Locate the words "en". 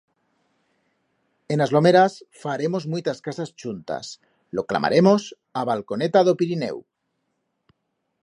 1.53-1.59